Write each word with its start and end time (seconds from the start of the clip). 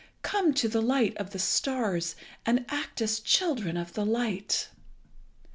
Come 0.23 0.55
to 0.55 0.67
the 0.67 0.81
light 0.81 1.15
of 1.17 1.29
the 1.29 1.37
stars, 1.37 2.15
and 2.43 2.65
act 2.69 3.03
as 3.03 3.19
children 3.19 3.77
of 3.77 3.93
the 3.93 4.03
light.' 4.03 4.67